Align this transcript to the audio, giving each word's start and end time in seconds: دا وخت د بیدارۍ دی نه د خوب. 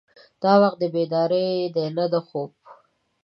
دا 0.41 0.53
وخت 0.61 0.77
د 0.81 0.85
بیدارۍ 0.93 1.49
دی 1.75 1.85
نه 1.97 2.05
د 2.13 2.15
خوب. 2.27 2.49